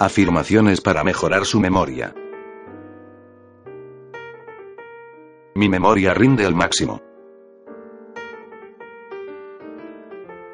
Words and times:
Afirmaciones 0.00 0.80
para 0.80 1.04
mejorar 1.04 1.44
su 1.44 1.60
memoria. 1.60 2.12
Mi 5.54 5.68
memoria 5.68 6.12
rinde 6.12 6.44
al 6.44 6.54
máximo. 6.56 7.00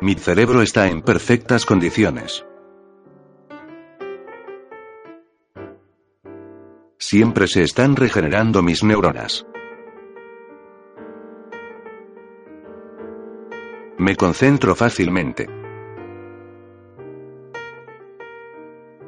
Mi 0.00 0.14
cerebro 0.14 0.62
está 0.62 0.86
en 0.86 1.02
perfectas 1.02 1.66
condiciones. 1.66 2.46
Siempre 6.98 7.48
se 7.48 7.64
están 7.64 7.96
regenerando 7.96 8.62
mis 8.62 8.84
neuronas. 8.84 9.44
Me 13.98 14.14
concentro 14.14 14.76
fácilmente. 14.76 15.63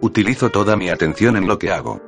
Utilizo 0.01 0.51
toda 0.51 0.77
mi 0.77 0.91
atención 0.91 1.37
en 1.37 1.47
lo 1.47 1.59
que 1.59 1.71
hago. 1.71 2.01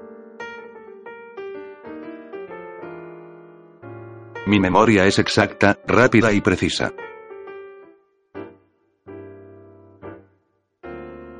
Mi 4.47 4.61
memoria 4.61 5.07
es 5.07 5.19
exacta, 5.19 5.79
rápida 5.87 6.33
y 6.33 6.41
precisa. 6.41 6.93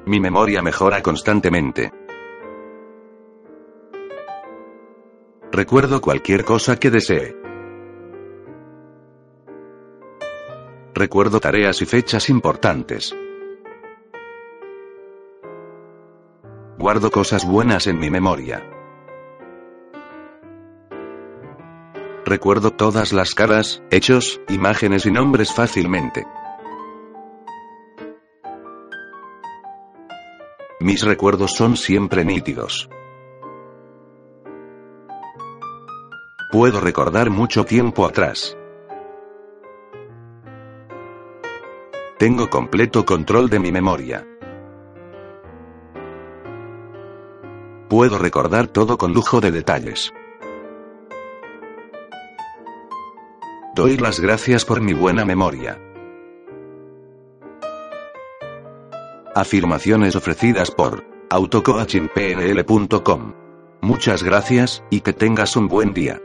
Mi 0.07 0.21
memoria 0.21 0.63
mejora 0.63 1.03
constantemente. 1.03 1.93
Recuerdo 5.53 6.01
cualquier 6.01 6.45
cosa 6.45 6.79
que 6.79 6.91
desee. 6.91 7.37
Recuerdo 10.95 11.41
tareas 11.41 11.81
y 11.83 11.87
fechas 11.87 12.29
importantes. 12.31 13.15
Guardo 16.79 17.11
cosas 17.11 17.45
buenas 17.45 17.89
en 17.89 17.99
mi 17.99 18.09
memoria. 18.09 18.63
Recuerdo 22.25 22.71
todas 22.71 23.13
las 23.13 23.35
caras, 23.35 23.83
hechos, 23.91 24.41
imágenes 24.49 25.05
y 25.05 25.11
nombres 25.11 25.53
fácilmente. 25.53 26.25
Mis 30.79 31.03
recuerdos 31.03 31.55
son 31.55 31.77
siempre 31.77 32.25
nítidos. 32.25 32.89
Puedo 36.53 36.81
recordar 36.81 37.29
mucho 37.29 37.65
tiempo 37.65 38.07
atrás. 38.07 38.57
Tengo 42.21 42.49
completo 42.49 43.05
control 43.05 43.51
de 43.51 43.59
mi 43.59 43.73
memoria. 43.73 44.38
Puedo 47.89 48.19
recordar 48.19 48.67
todo 48.67 48.99
con 48.99 49.15
lujo 49.15 49.41
de 49.41 49.51
detalles. 49.51 50.13
Doy 53.75 53.97
las 53.97 54.21
gracias 54.21 54.67
por 54.67 54.83
mi 54.83 54.93
buena 54.93 55.25
memoria. 55.25 55.81
Afirmaciones 59.35 60.15
ofrecidas 60.17 60.71
por 60.71 61.07
autocoachingpnl.com. 61.31 63.33
Muchas 63.81 64.23
gracias, 64.23 64.85
y 64.91 65.01
que 65.01 65.15
tengas 65.15 65.57
un 65.57 65.69
buen 65.69 65.95
día. 65.95 66.21